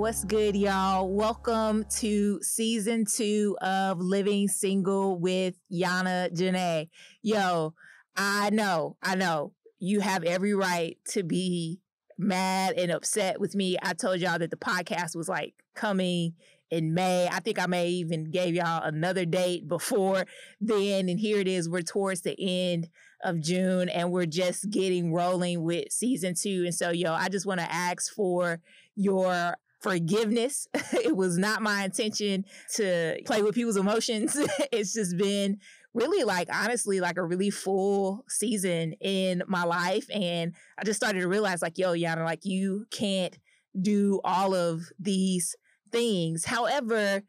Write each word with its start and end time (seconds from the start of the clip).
what's 0.00 0.24
good, 0.24 0.56
y'all? 0.56 1.08
Welcome 1.08 1.84
to 1.98 2.42
season 2.42 3.04
two 3.04 3.56
of 3.60 3.98
Living 4.00 4.48
Single 4.48 5.18
with 5.18 5.56
Yana 5.72 6.32
Jenay. 6.32 6.88
Yo, 7.22 7.74
I 8.16 8.50
know, 8.50 8.96
I 9.02 9.14
know 9.14 9.52
you 9.78 10.00
have 10.00 10.24
every 10.24 10.54
right 10.54 10.96
to 11.10 11.22
be 11.22 11.80
mad 12.18 12.74
and 12.76 12.90
upset 12.90 13.40
with 13.40 13.54
me. 13.54 13.76
I 13.82 13.92
told 13.92 14.20
y'all 14.20 14.38
that 14.38 14.50
the 14.50 14.56
podcast 14.56 15.14
was 15.14 15.28
like 15.28 15.54
coming 15.74 16.34
in 16.70 16.94
May. 16.94 17.28
I 17.28 17.40
think 17.40 17.58
I 17.58 17.66
may 17.66 17.88
even 17.88 18.30
gave 18.30 18.54
y'all 18.54 18.82
another 18.82 19.24
date 19.24 19.68
before 19.68 20.24
then. 20.60 21.08
And 21.08 21.20
here 21.20 21.38
it 21.38 21.48
is. 21.48 21.68
We're 21.68 21.82
towards 21.82 22.22
the 22.22 22.36
end 22.38 22.88
of 23.22 23.40
June 23.40 23.88
and 23.88 24.10
we're 24.10 24.26
just 24.26 24.70
getting 24.70 25.12
rolling 25.12 25.62
with 25.62 25.92
season 25.92 26.34
two. 26.34 26.62
And 26.64 26.74
so, 26.74 26.90
yo, 26.90 27.12
I 27.12 27.28
just 27.28 27.46
want 27.46 27.60
to 27.60 27.72
ask 27.72 28.12
for 28.12 28.60
your 29.00 29.56
forgiveness. 29.80 30.68
it 30.92 31.16
was 31.16 31.38
not 31.38 31.62
my 31.62 31.84
intention 31.84 32.44
to 32.74 33.18
play 33.24 33.42
with 33.42 33.54
people's 33.54 33.76
emotions. 33.76 34.36
it's 34.72 34.92
just 34.92 35.16
been 35.16 35.58
really 35.92 36.22
like 36.22 36.48
honestly 36.54 37.00
like 37.00 37.16
a 37.16 37.24
really 37.24 37.50
full 37.50 38.24
season 38.28 38.92
in 39.00 39.42
my 39.48 39.64
life 39.64 40.06
and 40.14 40.54
I 40.78 40.84
just 40.84 41.00
started 41.00 41.18
to 41.18 41.26
realize 41.26 41.62
like 41.62 41.78
yo 41.78 41.94
Yana 41.94 42.24
like 42.24 42.44
you 42.44 42.86
can't 42.92 43.36
do 43.80 44.20
all 44.22 44.54
of 44.54 44.84
these 45.00 45.56
things. 45.90 46.44
However, 46.44 47.22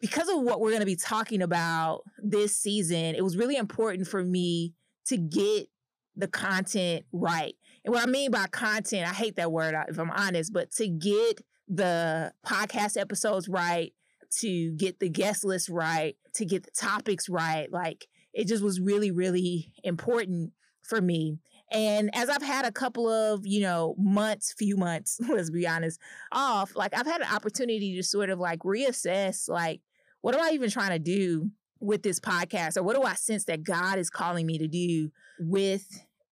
because 0.00 0.28
of 0.28 0.40
what 0.40 0.60
we're 0.60 0.70
going 0.70 0.80
to 0.80 0.86
be 0.86 0.96
talking 0.96 1.42
about 1.42 2.02
this 2.18 2.56
season, 2.56 3.14
it 3.14 3.22
was 3.22 3.36
really 3.36 3.56
important 3.56 4.08
for 4.08 4.24
me 4.24 4.74
to 5.06 5.16
get 5.16 5.68
the 6.16 6.28
content 6.28 7.04
right. 7.12 7.54
And 7.84 7.94
what 7.94 8.02
I 8.02 8.06
mean 8.06 8.30
by 8.30 8.46
content, 8.46 9.08
I 9.08 9.12
hate 9.12 9.36
that 9.36 9.52
word 9.52 9.74
if 9.88 9.98
I'm 9.98 10.10
honest, 10.10 10.52
but 10.52 10.70
to 10.72 10.88
get 10.88 11.40
the 11.68 12.32
podcast 12.46 13.00
episodes 13.00 13.48
right, 13.48 13.92
to 14.38 14.72
get 14.72 15.00
the 15.00 15.08
guest 15.08 15.44
list 15.44 15.68
right, 15.68 16.16
to 16.34 16.44
get 16.44 16.64
the 16.64 16.70
topics 16.70 17.28
right, 17.28 17.70
like 17.72 18.06
it 18.32 18.46
just 18.46 18.62
was 18.62 18.80
really, 18.80 19.10
really 19.10 19.72
important 19.82 20.52
for 20.82 21.00
me. 21.00 21.38
And 21.70 22.10
as 22.14 22.28
I've 22.28 22.42
had 22.42 22.66
a 22.66 22.72
couple 22.72 23.08
of, 23.08 23.46
you 23.46 23.62
know, 23.62 23.94
months, 23.98 24.52
few 24.52 24.76
months, 24.76 25.18
let's 25.28 25.50
be 25.50 25.66
honest, 25.66 25.98
off, 26.30 26.76
like 26.76 26.96
I've 26.96 27.06
had 27.06 27.22
an 27.22 27.32
opportunity 27.32 27.96
to 27.96 28.02
sort 28.02 28.30
of 28.30 28.38
like 28.38 28.60
reassess, 28.60 29.48
like, 29.48 29.80
what 30.20 30.34
am 30.34 30.42
I 30.42 30.50
even 30.52 30.70
trying 30.70 30.90
to 30.90 30.98
do 30.98 31.50
with 31.80 32.02
this 32.02 32.20
podcast? 32.20 32.76
Or 32.76 32.82
what 32.82 32.94
do 32.94 33.02
I 33.02 33.14
sense 33.14 33.44
that 33.46 33.64
God 33.64 33.98
is 33.98 34.10
calling 34.10 34.46
me 34.46 34.58
to 34.58 34.68
do 34.68 35.10
with, 35.40 35.86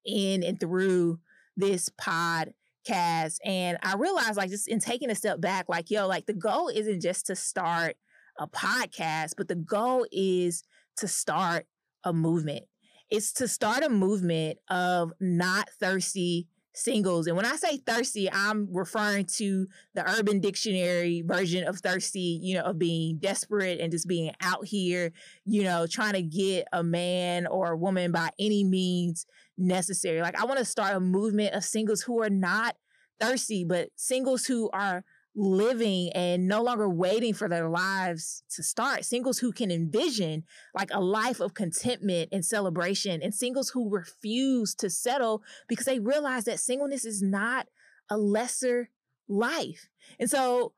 in, 0.04 0.42
and 0.42 0.60
through 0.60 1.18
this 1.60 1.88
podcast? 1.88 3.36
And 3.44 3.78
I 3.82 3.94
realized, 3.96 4.36
like, 4.36 4.50
just 4.50 4.68
in 4.68 4.80
taking 4.80 5.10
a 5.10 5.14
step 5.14 5.40
back, 5.40 5.66
like, 5.68 5.90
yo, 5.90 6.06
like 6.06 6.26
the 6.26 6.32
goal 6.32 6.68
isn't 6.68 7.00
just 7.00 7.26
to 7.26 7.36
start 7.36 7.96
a 8.38 8.46
podcast, 8.48 9.34
but 9.36 9.48
the 9.48 9.54
goal 9.54 10.06
is 10.10 10.62
to 10.96 11.06
start 11.06 11.66
a 12.04 12.12
movement. 12.12 12.64
It's 13.10 13.32
to 13.34 13.48
start 13.48 13.82
a 13.82 13.88
movement 13.88 14.58
of 14.68 15.12
not 15.20 15.68
thirsty 15.80 16.48
singles. 16.74 17.26
And 17.26 17.36
when 17.36 17.46
I 17.46 17.56
say 17.56 17.78
thirsty, 17.78 18.30
I'm 18.30 18.68
referring 18.70 19.26
to 19.36 19.66
the 19.94 20.08
urban 20.18 20.40
dictionary 20.40 21.22
version 21.22 21.66
of 21.66 21.78
thirsty, 21.78 22.38
you 22.42 22.54
know, 22.54 22.62
of 22.62 22.78
being 22.78 23.18
desperate 23.18 23.80
and 23.80 23.90
just 23.90 24.06
being 24.06 24.32
out 24.40 24.66
here, 24.66 25.12
you 25.44 25.64
know, 25.64 25.86
trying 25.86 26.14
to 26.14 26.22
get 26.22 26.66
a 26.72 26.82
man 26.82 27.46
or 27.46 27.72
a 27.72 27.76
woman 27.76 28.12
by 28.12 28.30
any 28.38 28.64
means 28.64 29.26
necessary. 29.58 30.20
Like 30.20 30.40
I 30.40 30.44
want 30.44 30.58
to 30.58 30.64
start 30.64 30.96
a 30.96 31.00
movement 31.00 31.54
of 31.54 31.64
singles 31.64 32.02
who 32.02 32.22
are 32.22 32.30
not 32.30 32.76
thirsty, 33.20 33.64
but 33.64 33.90
singles 33.96 34.46
who 34.46 34.70
are 34.70 35.04
living 35.34 36.10
and 36.14 36.48
no 36.48 36.62
longer 36.62 36.88
waiting 36.88 37.32
for 37.32 37.48
their 37.48 37.68
lives 37.68 38.42
to 38.50 38.62
start. 38.62 39.04
Singles 39.04 39.38
who 39.38 39.52
can 39.52 39.70
envision 39.70 40.44
like 40.74 40.90
a 40.92 41.00
life 41.00 41.40
of 41.40 41.54
contentment 41.54 42.30
and 42.32 42.44
celebration, 42.44 43.22
and 43.22 43.34
singles 43.34 43.70
who 43.70 43.88
refuse 43.88 44.74
to 44.76 44.90
settle 44.90 45.42
because 45.68 45.86
they 45.86 45.98
realize 45.98 46.44
that 46.44 46.58
singleness 46.58 47.04
is 47.04 47.22
not 47.22 47.66
a 48.10 48.18
lesser 48.18 48.90
life. 49.28 49.88
And 50.18 50.28
so, 50.28 50.72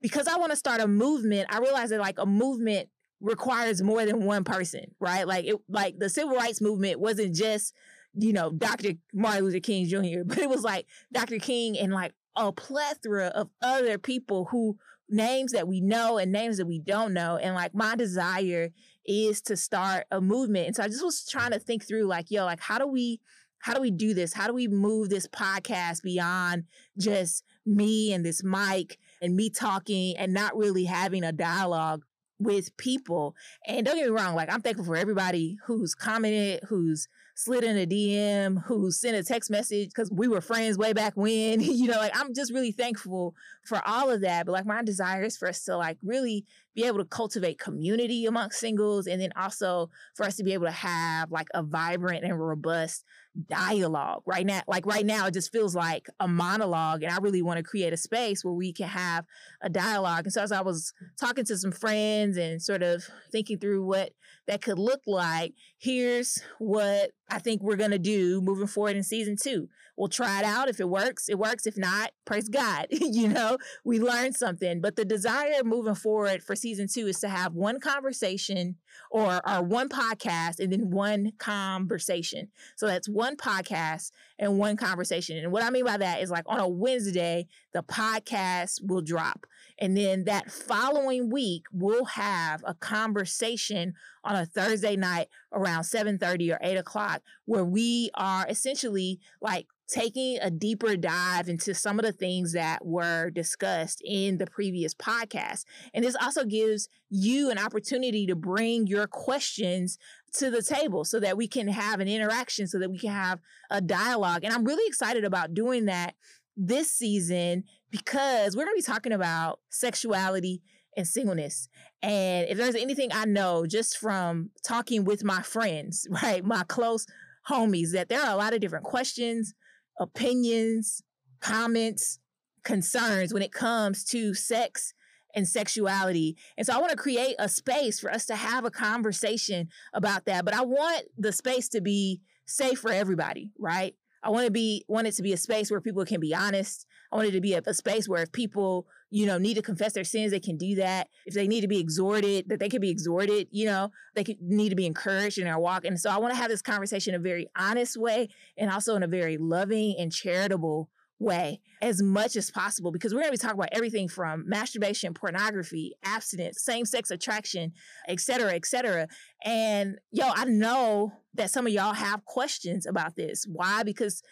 because 0.00 0.28
I 0.28 0.36
want 0.36 0.50
to 0.50 0.56
start 0.56 0.80
a 0.80 0.86
movement, 0.86 1.48
I 1.52 1.58
realize 1.58 1.90
that 1.90 1.98
like 1.98 2.18
a 2.18 2.26
movement 2.26 2.88
requires 3.20 3.82
more 3.82 4.04
than 4.06 4.24
one 4.24 4.44
person, 4.44 4.94
right? 5.00 5.26
Like 5.26 5.44
it, 5.44 5.56
like 5.68 5.98
the 5.98 6.08
civil 6.08 6.36
rights 6.36 6.60
movement 6.60 7.00
wasn't 7.00 7.34
just 7.34 7.74
you 8.14 8.32
know, 8.32 8.50
Dr. 8.50 8.92
Martin 9.12 9.44
Luther 9.44 9.60
King 9.60 9.86
Jr., 9.86 10.22
but 10.26 10.38
it 10.38 10.48
was 10.48 10.62
like 10.62 10.86
Dr. 11.12 11.38
King 11.38 11.78
and 11.78 11.92
like 11.92 12.12
a 12.36 12.52
plethora 12.52 13.26
of 13.26 13.50
other 13.62 13.98
people 13.98 14.46
who 14.46 14.78
names 15.08 15.52
that 15.52 15.66
we 15.66 15.80
know 15.80 16.18
and 16.18 16.30
names 16.30 16.58
that 16.58 16.66
we 16.66 16.78
don't 16.78 17.12
know. 17.12 17.36
And 17.36 17.54
like 17.54 17.74
my 17.74 17.96
desire 17.96 18.70
is 19.06 19.40
to 19.42 19.56
start 19.56 20.06
a 20.10 20.20
movement. 20.20 20.66
And 20.66 20.76
so 20.76 20.82
I 20.82 20.88
just 20.88 21.04
was 21.04 21.26
trying 21.26 21.52
to 21.52 21.58
think 21.58 21.86
through 21.86 22.04
like, 22.04 22.30
yo, 22.30 22.44
like 22.44 22.60
how 22.60 22.78
do 22.78 22.86
we 22.86 23.20
how 23.60 23.74
do 23.74 23.80
we 23.80 23.90
do 23.90 24.14
this? 24.14 24.32
How 24.32 24.46
do 24.46 24.54
we 24.54 24.68
move 24.68 25.08
this 25.08 25.26
podcast 25.26 26.02
beyond 26.02 26.64
just 26.96 27.42
me 27.66 28.12
and 28.12 28.24
this 28.24 28.44
mic 28.44 28.98
and 29.20 29.34
me 29.34 29.50
talking 29.50 30.16
and 30.16 30.32
not 30.32 30.56
really 30.56 30.84
having 30.84 31.24
a 31.24 31.32
dialogue 31.32 32.04
with 32.38 32.76
people? 32.76 33.34
And 33.66 33.84
don't 33.84 33.96
get 33.96 34.06
me 34.06 34.10
wrong, 34.10 34.36
like 34.36 34.52
I'm 34.52 34.62
thankful 34.62 34.84
for 34.84 34.96
everybody 34.96 35.58
who's 35.66 35.94
commented, 35.94 36.60
who's 36.68 37.08
slid 37.38 37.62
in 37.62 37.78
a 37.78 37.86
DM, 37.86 38.64
who 38.64 38.90
sent 38.90 39.16
a 39.16 39.22
text 39.22 39.48
message 39.48 39.90
because 39.90 40.10
we 40.10 40.26
were 40.26 40.40
friends 40.40 40.76
way 40.76 40.92
back 40.92 41.12
when. 41.14 41.60
you 41.60 41.86
know, 41.86 41.96
like 41.96 42.10
I'm 42.12 42.34
just 42.34 42.52
really 42.52 42.72
thankful 42.72 43.32
for 43.64 43.80
all 43.86 44.10
of 44.10 44.22
that. 44.22 44.44
But 44.44 44.52
like 44.52 44.66
my 44.66 44.82
desire 44.82 45.22
is 45.22 45.36
for 45.36 45.46
us 45.46 45.62
to 45.64 45.76
like 45.76 45.98
really 46.02 46.44
be 46.74 46.84
able 46.84 46.98
to 46.98 47.04
cultivate 47.04 47.60
community 47.60 48.26
amongst 48.26 48.58
singles 48.58 49.06
and 49.06 49.20
then 49.20 49.30
also 49.36 49.88
for 50.16 50.26
us 50.26 50.36
to 50.36 50.44
be 50.44 50.52
able 50.52 50.66
to 50.66 50.72
have 50.72 51.30
like 51.30 51.48
a 51.54 51.62
vibrant 51.62 52.24
and 52.24 52.40
robust 52.40 53.04
dialogue 53.48 54.22
right 54.26 54.46
now 54.46 54.60
like 54.68 54.86
right 54.86 55.04
now 55.04 55.26
it 55.26 55.34
just 55.34 55.50
feels 55.52 55.74
like 55.74 56.08
a 56.20 56.28
monologue 56.28 57.02
and 57.02 57.12
i 57.12 57.18
really 57.18 57.42
want 57.42 57.56
to 57.56 57.64
create 57.64 57.92
a 57.92 57.96
space 57.96 58.44
where 58.44 58.54
we 58.54 58.72
can 58.72 58.86
have 58.86 59.24
a 59.60 59.68
dialogue 59.68 60.24
and 60.24 60.32
so 60.32 60.40
as 60.40 60.52
i 60.52 60.60
was 60.60 60.92
talking 61.18 61.44
to 61.44 61.56
some 61.56 61.72
friends 61.72 62.36
and 62.36 62.62
sort 62.62 62.82
of 62.82 63.04
thinking 63.30 63.58
through 63.58 63.84
what 63.84 64.10
that 64.46 64.62
could 64.62 64.78
look 64.78 65.00
like 65.06 65.54
here's 65.78 66.40
what 66.58 67.10
i 67.30 67.38
think 67.38 67.62
we're 67.62 67.76
going 67.76 67.90
to 67.90 67.98
do 67.98 68.40
moving 68.40 68.66
forward 68.66 68.96
in 68.96 69.02
season 69.02 69.36
two. 69.40 69.68
We'll 69.96 70.08
try 70.08 70.38
it 70.38 70.44
out. 70.44 70.68
If 70.68 70.78
it 70.80 70.88
works 70.88 71.28
it 71.28 71.38
works. 71.38 71.66
If 71.66 71.76
not 71.76 72.12
praise 72.24 72.48
god. 72.48 72.86
You 73.18 73.28
know 73.28 73.58
we 73.84 73.98
learned 74.00 74.36
something. 74.36 74.80
But 74.80 74.96
the 74.96 75.04
desire 75.04 75.64
moving 75.64 75.94
forward 75.94 76.42
for 76.42 76.54
season 76.54 76.86
two 76.92 77.06
is 77.08 77.18
to 77.20 77.28
have 77.28 77.54
one 77.54 77.80
conversation 77.80 78.76
or, 79.10 79.40
or 79.48 79.62
one 79.62 79.88
podcast 79.88 80.60
and 80.60 80.72
then 80.72 80.90
one 80.90 81.32
conversation. 81.38 82.48
So 82.76 82.86
that's 82.86 83.08
one 83.08 83.36
podcast 83.36 84.12
and 84.38 84.58
one 84.58 84.76
conversation. 84.76 85.38
And 85.38 85.52
what 85.52 85.62
I 85.62 85.70
mean 85.70 85.84
by 85.84 85.96
that 85.96 86.22
is 86.22 86.30
like 86.30 86.44
on 86.46 86.60
a 86.60 86.68
Wednesday, 86.68 87.46
the 87.72 87.82
podcast 87.82 88.80
will 88.86 89.00
drop. 89.00 89.46
And 89.78 89.96
then 89.96 90.24
that 90.24 90.50
following 90.50 91.30
week, 91.30 91.64
we'll 91.72 92.06
have 92.06 92.62
a 92.66 92.74
conversation 92.74 93.94
on 94.24 94.36
a 94.36 94.46
Thursday 94.46 94.96
night 94.96 95.28
around 95.52 95.84
7:30 95.84 96.52
or 96.52 96.58
8 96.60 96.76
o'clock, 96.76 97.22
where 97.44 97.64
we 97.64 98.10
are 98.14 98.46
essentially 98.48 99.20
like 99.40 99.66
taking 99.88 100.38
a 100.40 100.50
deeper 100.50 100.96
dive 100.96 101.48
into 101.48 101.74
some 101.74 101.98
of 101.98 102.04
the 102.04 102.12
things 102.12 102.52
that 102.52 102.84
were 102.84 103.30
discussed 103.30 104.02
in 104.04 104.38
the 104.38 104.46
previous 104.46 104.94
podcast. 104.94 105.64
And 105.94 106.04
this 106.04 106.16
also 106.20 106.44
gives 106.44 106.88
you 107.08 107.50
an 107.50 107.58
opportunity 107.58 108.26
to 108.26 108.36
bring 108.36 108.86
your 108.86 109.06
questions 109.06 109.98
to 110.34 110.50
the 110.50 110.62
table 110.62 111.04
so 111.04 111.18
that 111.20 111.38
we 111.38 111.48
can 111.48 111.68
have 111.68 112.00
an 112.00 112.08
interaction, 112.08 112.66
so 112.66 112.78
that 112.78 112.90
we 112.90 112.98
can 112.98 113.10
have 113.10 113.40
a 113.70 113.80
dialogue. 113.80 114.44
And 114.44 114.52
I'm 114.52 114.64
really 114.64 114.86
excited 114.86 115.24
about 115.24 115.54
doing 115.54 115.86
that 115.86 116.14
this 116.56 116.90
season 116.90 117.64
because 117.90 118.56
we're 118.56 118.64
going 118.64 118.76
to 118.76 118.82
be 118.82 118.92
talking 118.92 119.12
about 119.12 119.60
sexuality 119.70 120.60
and 120.96 121.06
singleness. 121.06 121.68
And 122.02 122.48
if 122.48 122.58
there's 122.58 122.74
anything 122.74 123.10
I 123.12 123.24
know 123.24 123.64
just 123.66 123.96
from 123.96 124.50
talking 124.62 125.04
with 125.04 125.24
my 125.24 125.40
friends, 125.42 126.06
right, 126.22 126.44
my 126.44 126.64
close 126.64 127.06
homies, 127.48 127.92
that 127.92 128.08
there 128.08 128.20
are 128.20 128.32
a 128.32 128.36
lot 128.36 128.52
of 128.52 128.60
different 128.60 128.84
questions, 128.84 129.54
opinions, 129.98 131.02
comments, 131.40 132.18
concerns 132.64 133.32
when 133.32 133.42
it 133.42 133.52
comes 133.52 134.04
to 134.04 134.34
sex 134.34 134.92
and 135.34 135.46
sexuality. 135.46 136.36
And 136.56 136.66
so 136.66 136.74
I 136.74 136.78
want 136.78 136.90
to 136.90 136.96
create 136.96 137.36
a 137.38 137.48
space 137.48 138.00
for 138.00 138.10
us 138.10 138.26
to 138.26 138.36
have 138.36 138.64
a 138.64 138.70
conversation 138.70 139.68
about 139.94 140.24
that. 140.26 140.44
But 140.44 140.54
I 140.54 140.62
want 140.62 141.04
the 141.16 141.32
space 141.32 141.68
to 141.70 141.80
be 141.80 142.20
safe 142.46 142.78
for 142.78 142.90
everybody, 142.90 143.52
right? 143.58 143.94
I 144.22 144.30
want 144.30 144.46
to 144.46 144.50
be 144.50 144.84
want 144.88 145.06
it 145.06 145.14
to 145.14 145.22
be 145.22 145.32
a 145.32 145.36
space 145.36 145.70
where 145.70 145.80
people 145.80 146.04
can 146.04 146.20
be 146.20 146.34
honest. 146.34 146.86
I 147.12 147.16
want 147.16 147.28
it 147.28 147.32
to 147.32 147.40
be 147.40 147.54
a, 147.54 147.62
a, 147.64 147.74
space 147.74 148.08
where 148.08 148.22
if 148.22 148.32
people, 148.32 148.86
you 149.10 149.26
know, 149.26 149.38
need 149.38 149.54
to 149.54 149.62
confess 149.62 149.92
their 149.92 150.04
sins, 150.04 150.30
they 150.30 150.40
can 150.40 150.56
do 150.56 150.74
that. 150.76 151.08
If 151.26 151.34
they 151.34 151.48
need 151.48 151.62
to 151.62 151.68
be 151.68 151.80
exhorted, 151.80 152.48
that 152.48 152.60
they 152.60 152.68
can 152.68 152.80
be 152.80 152.90
exhorted, 152.90 153.48
you 153.50 153.66
know, 153.66 153.90
they 154.14 154.24
could 154.24 154.40
need 154.40 154.70
to 154.70 154.76
be 154.76 154.86
encouraged 154.86 155.38
in 155.38 155.44
their 155.44 155.58
walk. 155.58 155.84
And 155.84 155.98
so 155.98 156.10
I 156.10 156.18
want 156.18 156.34
to 156.34 156.40
have 156.40 156.50
this 156.50 156.62
conversation 156.62 157.14
in 157.14 157.20
a 157.20 157.22
very 157.22 157.48
honest 157.56 157.96
way 157.96 158.28
and 158.56 158.70
also 158.70 158.96
in 158.96 159.02
a 159.02 159.08
very 159.08 159.38
loving 159.38 159.96
and 159.98 160.12
charitable 160.12 160.90
way 161.20 161.60
as 161.82 162.02
much 162.02 162.36
as 162.36 162.50
possible 162.50 162.92
because 162.92 163.12
we're 163.12 163.20
going 163.20 163.32
to 163.32 163.38
be 163.38 163.38
talking 163.38 163.58
about 163.58 163.70
everything 163.72 164.08
from 164.08 164.48
masturbation, 164.48 165.14
pornography, 165.14 165.94
abstinence, 166.04 166.62
same-sex 166.62 167.10
attraction, 167.10 167.72
etc., 168.08 168.38
cetera, 168.38 168.54
et 168.54 168.66
cetera. 168.66 169.08
And 169.44 169.98
yo, 170.12 170.28
I 170.28 170.44
know 170.44 171.12
that 171.34 171.50
some 171.50 171.66
of 171.66 171.72
y'all 171.72 171.94
have 171.94 172.24
questions 172.24 172.86
about 172.86 173.16
this. 173.16 173.46
Why? 173.50 173.82
Because 173.82 174.22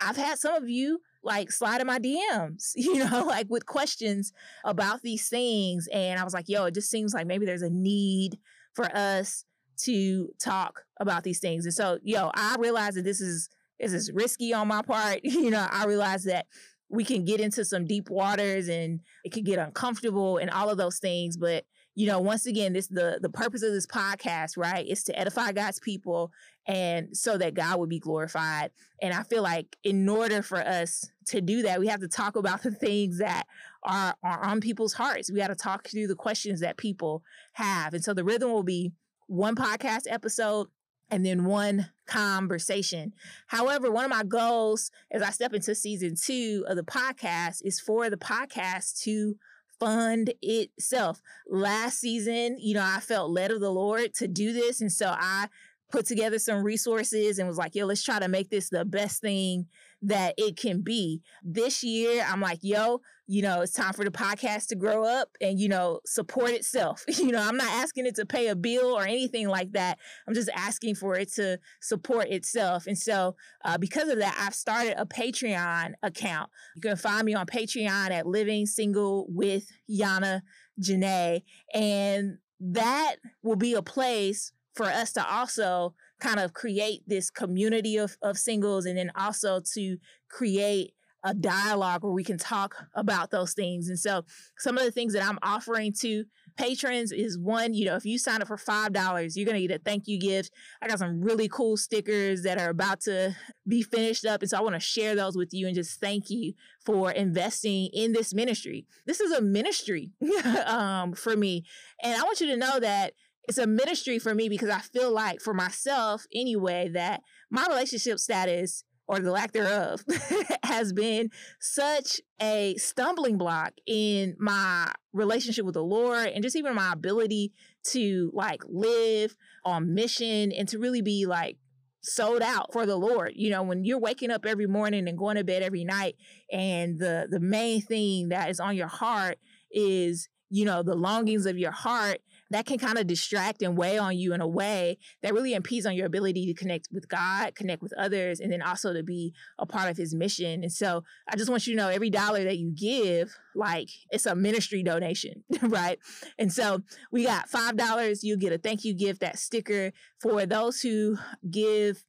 I've 0.00 0.16
had 0.16 0.38
some 0.38 0.54
of 0.54 0.68
you 0.68 1.00
like 1.26 1.50
slide 1.50 1.80
in 1.80 1.86
my 1.86 1.98
DMs, 1.98 2.72
you 2.74 3.04
know, 3.04 3.24
like 3.26 3.48
with 3.50 3.66
questions 3.66 4.32
about 4.64 5.02
these 5.02 5.28
things. 5.28 5.88
And 5.92 6.18
I 6.18 6.24
was 6.24 6.32
like, 6.32 6.48
yo, 6.48 6.64
it 6.64 6.74
just 6.74 6.90
seems 6.90 7.12
like 7.12 7.26
maybe 7.26 7.44
there's 7.44 7.62
a 7.62 7.70
need 7.70 8.38
for 8.74 8.86
us 8.96 9.44
to 9.78 10.30
talk 10.38 10.84
about 11.00 11.24
these 11.24 11.40
things. 11.40 11.66
And 11.66 11.74
so, 11.74 11.98
yo, 12.02 12.30
I 12.34 12.56
realize 12.58 12.94
that 12.94 13.04
this 13.04 13.20
is 13.20 13.50
this 13.78 13.92
is 13.92 14.10
risky 14.12 14.54
on 14.54 14.68
my 14.68 14.80
part. 14.82 15.20
You 15.24 15.50
know, 15.50 15.66
I 15.70 15.84
realize 15.84 16.24
that 16.24 16.46
we 16.88 17.04
can 17.04 17.24
get 17.24 17.40
into 17.40 17.64
some 17.64 17.84
deep 17.84 18.08
waters 18.08 18.68
and 18.68 19.00
it 19.24 19.32
can 19.32 19.42
get 19.42 19.58
uncomfortable 19.58 20.38
and 20.38 20.50
all 20.50 20.70
of 20.70 20.78
those 20.78 20.98
things. 20.98 21.36
But 21.36 21.64
you 21.94 22.06
know, 22.06 22.20
once 22.20 22.46
again, 22.46 22.72
this 22.72 22.86
the 22.86 23.18
the 23.20 23.28
purpose 23.28 23.62
of 23.62 23.72
this 23.72 23.86
podcast, 23.86 24.56
right, 24.56 24.86
is 24.86 25.02
to 25.04 25.18
edify 25.18 25.52
God's 25.52 25.80
people 25.80 26.30
and 26.66 27.16
so 27.16 27.38
that 27.38 27.54
God 27.54 27.78
would 27.78 27.88
be 27.88 27.98
glorified. 27.98 28.70
And 29.00 29.14
I 29.14 29.22
feel 29.22 29.42
like 29.42 29.76
in 29.84 30.08
order 30.08 30.42
for 30.42 30.58
us 30.58 31.08
to 31.26 31.40
do 31.40 31.62
that, 31.62 31.80
we 31.80 31.86
have 31.86 32.00
to 32.00 32.08
talk 32.08 32.36
about 32.36 32.62
the 32.62 32.72
things 32.72 33.18
that 33.18 33.46
are 33.84 34.14
are 34.22 34.44
on 34.44 34.60
people's 34.60 34.94
hearts. 34.94 35.30
We 35.30 35.38
got 35.38 35.48
to 35.48 35.54
talk 35.54 35.88
through 35.88 36.08
the 36.08 36.16
questions 36.16 36.60
that 36.60 36.76
people 36.76 37.22
have. 37.52 37.94
And 37.94 38.02
so 38.02 38.14
the 38.14 38.24
rhythm 38.24 38.52
will 38.52 38.64
be 38.64 38.92
one 39.28 39.54
podcast 39.54 40.02
episode 40.08 40.68
and 41.10 41.24
then 41.24 41.44
one 41.44 41.90
conversation. 42.06 43.12
However, 43.46 43.90
one 43.90 44.04
of 44.04 44.10
my 44.10 44.24
goals 44.24 44.90
as 45.10 45.22
I 45.22 45.30
step 45.30 45.54
into 45.54 45.74
season 45.74 46.14
two 46.20 46.64
of 46.68 46.76
the 46.76 46.82
podcast 46.82 47.60
is 47.64 47.78
for 47.78 48.10
the 48.10 48.16
podcast 48.16 49.02
to 49.02 49.36
fund 49.78 50.32
itself. 50.42 51.20
Last 51.48 52.00
season, 52.00 52.56
you 52.58 52.74
know, 52.74 52.84
I 52.84 53.00
felt 53.00 53.30
led 53.30 53.50
of 53.50 53.60
the 53.60 53.70
Lord 53.70 54.14
to 54.14 54.28
do 54.28 54.52
this. 54.52 54.80
And 54.80 54.90
so 54.90 55.14
I 55.16 55.48
put 55.90 56.06
together 56.06 56.38
some 56.38 56.62
resources 56.62 57.38
and 57.38 57.48
was 57.48 57.58
like, 57.58 57.74
yo, 57.74 57.86
let's 57.86 58.02
try 58.02 58.18
to 58.18 58.28
make 58.28 58.50
this 58.50 58.70
the 58.70 58.84
best 58.84 59.20
thing 59.20 59.66
that 60.02 60.34
it 60.36 60.56
can 60.56 60.82
be. 60.82 61.22
This 61.42 61.82
year, 61.82 62.24
I'm 62.28 62.40
like, 62.40 62.58
yo, 62.62 63.00
you 63.28 63.42
know, 63.42 63.62
it's 63.62 63.72
time 63.72 63.92
for 63.92 64.04
the 64.04 64.10
podcast 64.10 64.68
to 64.68 64.76
grow 64.76 65.04
up 65.04 65.28
and, 65.40 65.58
you 65.58 65.68
know, 65.68 66.00
support 66.04 66.50
itself. 66.50 67.04
You 67.16 67.32
know, 67.32 67.42
I'm 67.42 67.56
not 67.56 67.70
asking 67.70 68.06
it 68.06 68.14
to 68.16 68.26
pay 68.26 68.48
a 68.48 68.54
bill 68.54 68.94
or 68.96 69.02
anything 69.02 69.48
like 69.48 69.72
that. 69.72 69.98
I'm 70.28 70.34
just 70.34 70.50
asking 70.54 70.94
for 70.96 71.16
it 71.16 71.32
to 71.34 71.58
support 71.80 72.28
itself. 72.28 72.86
And 72.86 72.96
so, 72.96 73.34
uh, 73.64 73.78
because 73.78 74.08
of 74.08 74.18
that, 74.18 74.36
I've 74.38 74.54
started 74.54 74.94
a 75.00 75.06
Patreon 75.06 75.94
account. 76.04 76.50
You 76.76 76.82
can 76.82 76.96
find 76.96 77.24
me 77.24 77.34
on 77.34 77.46
Patreon 77.46 78.10
at 78.10 78.26
Living 78.26 78.66
Single 78.66 79.26
with 79.28 79.66
Yana 79.90 80.42
Jenay. 80.80 81.42
And 81.74 82.38
that 82.60 83.16
will 83.42 83.56
be 83.56 83.74
a 83.74 83.82
place 83.82 84.52
for 84.76 84.86
us 84.86 85.12
to 85.14 85.26
also 85.26 85.94
kind 86.20 86.38
of 86.38 86.52
create 86.52 87.02
this 87.06 87.30
community 87.30 87.96
of, 87.96 88.16
of 88.22 88.38
singles 88.38 88.86
and 88.86 88.96
then 88.96 89.10
also 89.16 89.60
to 89.74 89.96
create 90.28 90.92
a 91.24 91.34
dialogue 91.34 92.04
where 92.04 92.12
we 92.12 92.22
can 92.22 92.38
talk 92.38 92.76
about 92.94 93.30
those 93.32 93.52
things. 93.52 93.88
And 93.88 93.98
so 93.98 94.24
some 94.58 94.78
of 94.78 94.84
the 94.84 94.92
things 94.92 95.12
that 95.12 95.24
I'm 95.24 95.38
offering 95.42 95.92
to 96.00 96.24
patrons 96.56 97.10
is 97.10 97.36
one, 97.36 97.74
you 97.74 97.84
know, 97.84 97.96
if 97.96 98.04
you 98.04 98.16
sign 98.16 98.40
up 98.40 98.48
for 98.48 98.56
$5, 98.56 99.32
you're 99.34 99.44
going 99.44 99.60
to 99.60 99.66
get 99.66 99.80
a 99.80 99.82
thank 99.82 100.06
you 100.06 100.20
gift. 100.20 100.52
I 100.80 100.86
got 100.86 101.00
some 101.00 101.20
really 101.20 101.48
cool 101.48 101.76
stickers 101.76 102.42
that 102.42 102.58
are 102.58 102.70
about 102.70 103.00
to 103.02 103.34
be 103.66 103.82
finished 103.82 104.24
up. 104.24 104.42
And 104.42 104.50
so 104.50 104.56
I 104.56 104.60
want 104.60 104.76
to 104.76 104.80
share 104.80 105.16
those 105.16 105.36
with 105.36 105.52
you 105.52 105.66
and 105.66 105.74
just 105.74 106.00
thank 106.00 106.30
you 106.30 106.52
for 106.84 107.10
investing 107.10 107.90
in 107.92 108.12
this 108.12 108.32
ministry. 108.32 108.86
This 109.04 109.20
is 109.20 109.32
a 109.32 109.42
ministry 109.42 110.12
um, 110.66 111.12
for 111.12 111.36
me. 111.36 111.64
And 112.04 112.14
I 112.14 112.22
want 112.22 112.40
you 112.40 112.46
to 112.48 112.56
know 112.56 112.78
that 112.78 113.14
it's 113.48 113.58
a 113.58 113.66
ministry 113.66 114.18
for 114.18 114.34
me 114.34 114.48
because 114.48 114.70
I 114.70 114.80
feel 114.80 115.12
like 115.12 115.40
for 115.40 115.54
myself 115.54 116.26
anyway 116.34 116.88
that 116.94 117.22
my 117.50 117.66
relationship 117.68 118.18
status 118.18 118.84
or 119.08 119.20
the 119.20 119.30
lack 119.30 119.52
thereof 119.52 120.04
has 120.64 120.92
been 120.92 121.30
such 121.60 122.20
a 122.42 122.74
stumbling 122.76 123.38
block 123.38 123.72
in 123.86 124.34
my 124.38 124.92
relationship 125.12 125.64
with 125.64 125.74
the 125.74 125.82
Lord 125.82 126.28
and 126.28 126.42
just 126.42 126.56
even 126.56 126.74
my 126.74 126.92
ability 126.92 127.52
to 127.84 128.30
like 128.34 128.62
live 128.68 129.36
on 129.64 129.94
mission 129.94 130.50
and 130.52 130.68
to 130.68 130.78
really 130.78 131.02
be 131.02 131.26
like 131.26 131.56
sold 132.02 132.42
out 132.42 132.72
for 132.72 132.84
the 132.84 132.96
Lord. 132.96 133.32
You 133.36 133.50
know, 133.50 133.62
when 133.62 133.84
you're 133.84 133.98
waking 134.00 134.30
up 134.30 134.44
every 134.44 134.66
morning 134.66 135.08
and 135.08 135.18
going 135.18 135.36
to 135.36 135.44
bed 135.44 135.62
every 135.62 135.84
night 135.84 136.16
and 136.50 136.98
the 136.98 137.26
the 137.30 137.40
main 137.40 137.82
thing 137.82 138.30
that 138.30 138.50
is 138.50 138.58
on 138.58 138.76
your 138.76 138.88
heart 138.88 139.38
is, 139.70 140.28
you 140.50 140.64
know, 140.64 140.82
the 140.82 140.96
longings 140.96 141.46
of 141.46 141.58
your 141.58 141.72
heart 141.72 142.18
that 142.50 142.66
can 142.66 142.78
kind 142.78 142.98
of 142.98 143.06
distract 143.06 143.62
and 143.62 143.76
weigh 143.76 143.98
on 143.98 144.16
you 144.16 144.32
in 144.32 144.40
a 144.40 144.46
way 144.46 144.98
that 145.22 145.34
really 145.34 145.54
impedes 145.54 145.86
on 145.86 145.94
your 145.94 146.06
ability 146.06 146.46
to 146.46 146.54
connect 146.54 146.88
with 146.92 147.08
God, 147.08 147.54
connect 147.54 147.82
with 147.82 147.92
others, 147.94 148.40
and 148.40 148.52
then 148.52 148.62
also 148.62 148.92
to 148.92 149.02
be 149.02 149.34
a 149.58 149.66
part 149.66 149.90
of 149.90 149.96
his 149.96 150.14
mission. 150.14 150.62
And 150.62 150.72
so 150.72 151.02
I 151.28 151.36
just 151.36 151.50
want 151.50 151.66
you 151.66 151.74
to 151.74 151.82
know 151.82 151.88
every 151.88 152.10
dollar 152.10 152.44
that 152.44 152.58
you 152.58 152.72
give, 152.74 153.34
like 153.54 153.88
it's 154.10 154.26
a 154.26 154.34
ministry 154.34 154.82
donation, 154.82 155.44
right? 155.62 155.98
And 156.38 156.52
so 156.52 156.82
we 157.10 157.24
got 157.24 157.48
$5, 157.48 158.18
you 158.22 158.36
get 158.36 158.52
a 158.52 158.58
thank 158.58 158.84
you 158.84 158.94
gift, 158.94 159.20
that 159.20 159.38
sticker. 159.38 159.92
For 160.20 160.46
those 160.46 160.80
who 160.80 161.18
give 161.50 162.04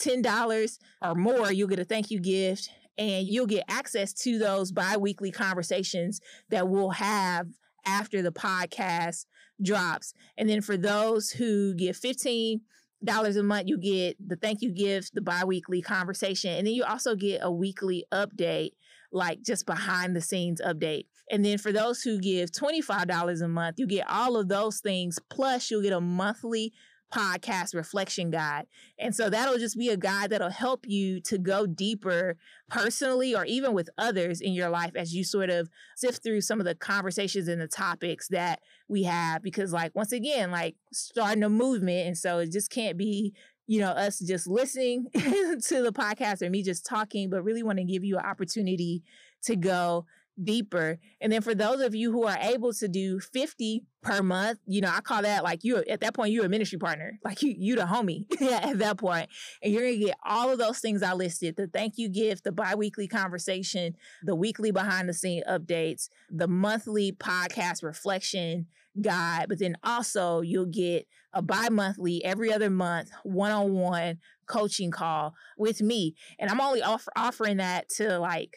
$10 0.00 0.78
or 1.02 1.14
more, 1.14 1.52
you'll 1.52 1.68
get 1.68 1.78
a 1.78 1.84
thank 1.84 2.10
you 2.10 2.20
gift 2.20 2.70
and 2.98 3.26
you'll 3.26 3.46
get 3.46 3.64
access 3.68 4.12
to 4.12 4.38
those 4.38 4.72
bi-weekly 4.72 5.30
conversations 5.30 6.20
that 6.50 6.68
we'll 6.68 6.90
have 6.90 7.46
after 7.86 8.22
the 8.22 8.32
podcast 8.32 9.26
drops. 9.62 10.14
And 10.36 10.48
then 10.48 10.60
for 10.60 10.76
those 10.76 11.30
who 11.30 11.74
give 11.74 11.96
15 11.96 12.60
dollars 13.04 13.36
a 13.36 13.42
month, 13.42 13.68
you 13.68 13.78
get 13.78 14.16
the 14.24 14.36
thank 14.36 14.62
you 14.62 14.70
gift, 14.70 15.14
the 15.14 15.20
bi-weekly 15.20 15.82
conversation, 15.82 16.52
and 16.52 16.66
then 16.66 16.74
you 16.74 16.84
also 16.84 17.16
get 17.16 17.40
a 17.42 17.50
weekly 17.50 18.04
update, 18.12 18.70
like 19.10 19.42
just 19.42 19.66
behind 19.66 20.14
the 20.14 20.20
scenes 20.20 20.60
update. 20.60 21.06
And 21.30 21.44
then 21.44 21.58
for 21.58 21.72
those 21.72 22.02
who 22.02 22.20
give 22.20 22.50
$25 22.50 23.42
a 23.42 23.48
month, 23.48 23.78
you 23.78 23.86
get 23.86 24.08
all 24.08 24.36
of 24.36 24.48
those 24.48 24.80
things, 24.80 25.18
plus 25.30 25.70
you'll 25.70 25.82
get 25.82 25.92
a 25.92 26.00
monthly 26.00 26.72
podcast 27.12 27.74
reflection 27.74 28.30
guide. 28.30 28.66
And 28.98 29.14
so 29.14 29.28
that'll 29.28 29.58
just 29.58 29.78
be 29.78 29.90
a 29.90 29.96
guide 29.96 30.30
that'll 30.30 30.50
help 30.50 30.86
you 30.86 31.20
to 31.22 31.38
go 31.38 31.66
deeper 31.66 32.36
personally 32.70 33.34
or 33.34 33.44
even 33.44 33.74
with 33.74 33.90
others 33.98 34.40
in 34.40 34.52
your 34.52 34.70
life 34.70 34.92
as 34.96 35.14
you 35.14 35.24
sort 35.24 35.50
of 35.50 35.68
sift 35.96 36.22
through 36.22 36.40
some 36.40 36.60
of 36.60 36.66
the 36.66 36.74
conversations 36.74 37.48
and 37.48 37.60
the 37.60 37.68
topics 37.68 38.28
that 38.28 38.60
we 38.88 39.02
have. 39.02 39.42
Because, 39.42 39.72
like, 39.72 39.94
once 39.94 40.12
again, 40.12 40.50
like 40.50 40.76
starting 40.92 41.42
a 41.42 41.48
movement. 41.48 42.06
And 42.06 42.18
so 42.18 42.38
it 42.38 42.50
just 42.50 42.70
can't 42.70 42.96
be 42.96 43.34
you 43.68 43.80
know, 43.80 43.90
us 43.90 44.18
just 44.18 44.48
listening 44.48 45.06
to 45.14 45.82
the 45.82 45.92
podcast 45.94 46.42
or 46.42 46.50
me 46.50 46.62
just 46.62 46.84
talking, 46.84 47.30
but 47.30 47.44
really 47.44 47.62
want 47.62 47.78
to 47.78 47.84
give 47.84 48.04
you 48.04 48.18
an 48.18 48.24
opportunity 48.24 49.02
to 49.44 49.56
go 49.56 50.04
deeper. 50.42 50.98
And 51.20 51.32
then 51.32 51.42
for 51.42 51.54
those 51.54 51.80
of 51.80 51.94
you 51.94 52.12
who 52.12 52.26
are 52.26 52.38
able 52.40 52.72
to 52.74 52.88
do 52.88 53.20
50 53.20 53.84
per 54.02 54.22
month, 54.22 54.58
you 54.66 54.80
know, 54.80 54.90
I 54.92 55.00
call 55.00 55.22
that 55.22 55.44
like 55.44 55.64
you 55.64 55.78
at 55.88 56.00
that 56.00 56.14
point 56.14 56.32
you're 56.32 56.46
a 56.46 56.48
ministry 56.48 56.78
partner. 56.78 57.18
Like 57.24 57.42
you 57.42 57.54
you 57.56 57.76
the 57.76 57.82
homie 57.82 58.24
at 58.42 58.78
that 58.78 58.98
point. 58.98 59.28
And 59.62 59.72
you're 59.72 59.82
gonna 59.82 59.96
get 59.96 60.16
all 60.24 60.50
of 60.50 60.58
those 60.58 60.80
things 60.80 61.02
I 61.02 61.12
listed, 61.12 61.56
the 61.56 61.66
thank 61.66 61.96
you 61.96 62.08
gift, 62.08 62.44
the 62.44 62.52
bi-weekly 62.52 63.08
conversation, 63.08 63.94
the 64.22 64.34
weekly 64.34 64.70
behind 64.70 65.08
the 65.08 65.14
scene 65.14 65.42
updates, 65.48 66.08
the 66.30 66.48
monthly 66.48 67.12
podcast 67.12 67.82
reflection 67.82 68.66
guide, 69.00 69.46
but 69.48 69.58
then 69.58 69.76
also 69.82 70.40
you'll 70.40 70.66
get 70.66 71.06
a 71.32 71.40
bi-monthly 71.40 72.24
every 72.24 72.52
other 72.52 72.68
month 72.68 73.10
one-on-one 73.22 74.18
coaching 74.46 74.90
call 74.90 75.34
with 75.56 75.80
me. 75.80 76.14
And 76.38 76.50
I'm 76.50 76.60
only 76.60 76.82
offer, 76.82 77.10
offering 77.16 77.56
that 77.56 77.88
to 77.96 78.18
like 78.18 78.56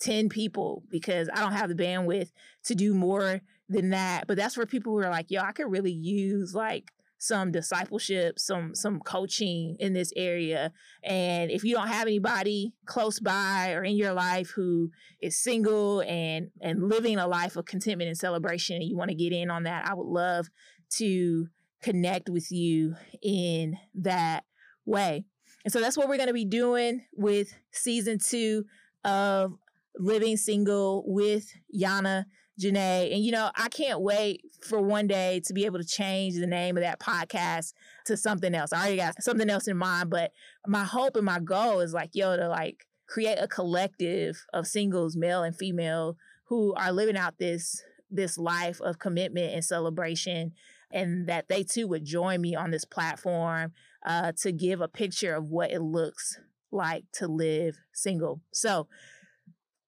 10 0.00 0.28
people 0.28 0.82
because 0.90 1.28
I 1.32 1.40
don't 1.40 1.52
have 1.52 1.68
the 1.68 1.74
bandwidth 1.74 2.30
to 2.64 2.74
do 2.74 2.94
more 2.94 3.40
than 3.68 3.90
that. 3.90 4.26
But 4.26 4.36
that's 4.36 4.54
for 4.54 4.66
people 4.66 4.92
who 4.92 4.98
are 4.98 5.10
like, 5.10 5.30
yo, 5.30 5.42
I 5.42 5.52
could 5.52 5.70
really 5.70 5.92
use 5.92 6.54
like 6.54 6.92
some 7.18 7.50
discipleship, 7.50 8.38
some 8.38 8.74
some 8.74 9.00
coaching 9.00 9.76
in 9.80 9.92
this 9.92 10.12
area. 10.16 10.72
And 11.02 11.50
if 11.50 11.64
you 11.64 11.74
don't 11.74 11.88
have 11.88 12.06
anybody 12.06 12.74
close 12.84 13.20
by 13.20 13.72
or 13.72 13.82
in 13.84 13.96
your 13.96 14.12
life 14.12 14.50
who 14.50 14.90
is 15.20 15.38
single 15.38 16.02
and 16.02 16.50
and 16.60 16.88
living 16.88 17.18
a 17.18 17.26
life 17.26 17.56
of 17.56 17.64
contentment 17.64 18.08
and 18.08 18.18
celebration 18.18 18.76
and 18.76 18.84
you 18.84 18.96
want 18.96 19.10
to 19.10 19.16
get 19.16 19.32
in 19.32 19.50
on 19.50 19.62
that, 19.64 19.88
I 19.88 19.94
would 19.94 20.06
love 20.06 20.48
to 20.96 21.48
connect 21.82 22.28
with 22.28 22.50
you 22.50 22.96
in 23.22 23.76
that 23.94 24.44
way. 24.84 25.24
And 25.64 25.72
so 25.72 25.80
that's 25.80 25.96
what 25.96 26.08
we're 26.08 26.16
going 26.16 26.28
to 26.28 26.32
be 26.32 26.44
doing 26.44 27.04
with 27.12 27.52
season 27.72 28.18
2 28.24 28.64
of 29.04 29.54
living 29.98 30.36
single 30.36 31.04
with 31.06 31.52
Yana 31.74 32.26
Jenay. 32.60 33.14
And, 33.14 33.24
you 33.24 33.32
know, 33.32 33.50
I 33.54 33.68
can't 33.68 34.00
wait 34.00 34.42
for 34.62 34.80
one 34.80 35.06
day 35.06 35.40
to 35.46 35.52
be 35.52 35.66
able 35.66 35.78
to 35.78 35.86
change 35.86 36.36
the 36.36 36.46
name 36.46 36.76
of 36.76 36.82
that 36.82 37.00
podcast 37.00 37.72
to 38.06 38.16
something 38.16 38.54
else. 38.54 38.72
I 38.72 38.78
already 38.78 38.96
got 38.96 39.22
something 39.22 39.50
else 39.50 39.68
in 39.68 39.76
mind, 39.76 40.10
but 40.10 40.32
my 40.66 40.84
hope 40.84 41.16
and 41.16 41.26
my 41.26 41.38
goal 41.38 41.80
is 41.80 41.92
like, 41.92 42.10
yo, 42.14 42.36
to 42.36 42.48
like 42.48 42.86
create 43.06 43.36
a 43.36 43.48
collective 43.48 44.44
of 44.52 44.66
singles, 44.66 45.16
male 45.16 45.42
and 45.42 45.56
female, 45.56 46.16
who 46.44 46.74
are 46.74 46.92
living 46.92 47.16
out 47.16 47.38
this 47.38 47.82
this 48.08 48.38
life 48.38 48.80
of 48.80 49.00
commitment 49.00 49.52
and 49.52 49.64
celebration 49.64 50.52
and 50.92 51.26
that 51.26 51.48
they 51.48 51.64
too 51.64 51.88
would 51.88 52.04
join 52.04 52.40
me 52.40 52.54
on 52.54 52.70
this 52.70 52.84
platform 52.84 53.72
uh, 54.06 54.32
to 54.40 54.52
give 54.52 54.80
a 54.80 54.88
picture 54.88 55.34
of 55.34 55.46
what 55.46 55.72
it 55.72 55.80
looks 55.80 56.38
like 56.70 57.04
to 57.12 57.26
live 57.26 57.76
single. 57.92 58.40
So, 58.52 58.86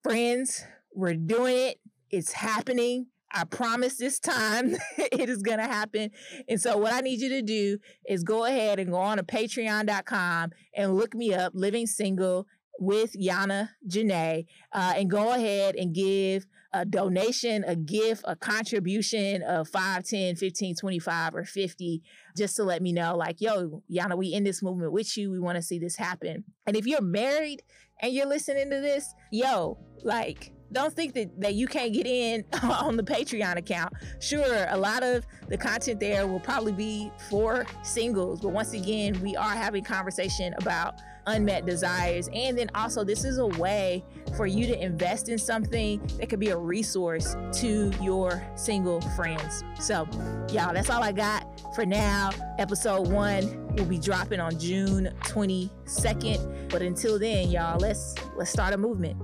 friends, 0.02 0.64
we're 0.94 1.14
doing 1.14 1.56
it. 1.56 1.80
It's 2.10 2.32
happening. 2.32 3.06
I 3.30 3.44
promise 3.44 3.96
this 3.96 4.18
time 4.18 4.74
it 4.98 5.28
is 5.28 5.42
going 5.42 5.58
to 5.58 5.64
happen. 5.64 6.10
And 6.48 6.60
so, 6.60 6.76
what 6.78 6.92
I 6.92 7.00
need 7.00 7.20
you 7.20 7.28
to 7.30 7.42
do 7.42 7.78
is 8.08 8.24
go 8.24 8.46
ahead 8.46 8.78
and 8.78 8.90
go 8.90 8.96
on 8.96 9.18
to 9.18 9.22
patreon.com 9.22 10.50
and 10.74 10.96
look 10.96 11.14
me 11.14 11.34
up, 11.34 11.52
Living 11.54 11.86
Single 11.86 12.46
with 12.78 13.14
Yana 13.20 13.70
Jenay, 13.86 14.46
uh, 14.72 14.94
and 14.96 15.10
go 15.10 15.32
ahead 15.32 15.74
and 15.76 15.94
give 15.94 16.46
a 16.72 16.84
donation, 16.84 17.64
a 17.66 17.74
gift, 17.74 18.22
a 18.26 18.36
contribution 18.36 19.42
of 19.42 19.68
5, 19.68 20.04
10, 20.04 20.36
15, 20.36 20.76
25, 20.76 21.34
or 21.34 21.44
50, 21.44 22.02
just 22.36 22.56
to 22.56 22.64
let 22.64 22.82
me 22.82 22.92
know, 22.92 23.16
like, 23.16 23.40
yo, 23.40 23.82
Yana, 23.90 24.16
we 24.16 24.32
in 24.32 24.44
this 24.44 24.62
movement 24.62 24.92
with 24.92 25.16
you. 25.16 25.30
We 25.30 25.40
want 25.40 25.56
to 25.56 25.62
see 25.62 25.78
this 25.78 25.96
happen. 25.96 26.44
And 26.66 26.76
if 26.76 26.86
you're 26.86 27.02
married 27.02 27.62
and 28.02 28.12
you're 28.12 28.26
listening 28.26 28.70
to 28.70 28.80
this, 28.80 29.14
yo, 29.32 29.78
like, 30.02 30.52
don't 30.70 30.92
think 30.92 31.14
that, 31.14 31.40
that 31.40 31.54
you 31.54 31.66
can't 31.66 31.92
get 31.92 32.06
in 32.06 32.44
on 32.62 32.96
the 32.96 33.02
Patreon 33.02 33.56
account. 33.56 33.92
Sure, 34.20 34.66
a 34.68 34.76
lot 34.76 35.02
of 35.02 35.26
the 35.48 35.56
content 35.56 36.00
there 36.00 36.26
will 36.26 36.40
probably 36.40 36.72
be 36.72 37.10
for 37.30 37.66
singles, 37.82 38.40
but 38.40 38.50
once 38.50 38.74
again, 38.74 39.20
we 39.22 39.36
are 39.36 39.54
having 39.54 39.82
conversation 39.82 40.54
about 40.58 40.94
unmet 41.28 41.66
desires. 41.66 42.28
And 42.32 42.58
then 42.58 42.70
also, 42.74 43.04
this 43.04 43.24
is 43.24 43.38
a 43.38 43.46
way 43.46 44.04
for 44.36 44.46
you 44.46 44.66
to 44.66 44.82
invest 44.82 45.28
in 45.28 45.38
something 45.38 46.00
that 46.18 46.28
could 46.28 46.40
be 46.40 46.48
a 46.48 46.56
resource 46.56 47.36
to 47.60 47.92
your 48.02 48.42
single 48.56 49.00
friends. 49.16 49.62
So, 49.78 50.08
y'all, 50.50 50.74
that's 50.74 50.90
all 50.90 51.02
I 51.02 51.12
got 51.12 51.46
for 51.74 51.86
now. 51.86 52.30
Episode 52.58 53.08
one 53.08 53.66
will 53.74 53.84
be 53.84 53.98
dropping 53.98 54.40
on 54.40 54.58
June 54.58 55.10
22nd. 55.20 56.70
But 56.70 56.82
until 56.82 57.18
then, 57.18 57.50
y'all, 57.50 57.78
let's 57.78 58.14
let's 58.36 58.50
start 58.50 58.74
a 58.74 58.78
movement. 58.78 59.20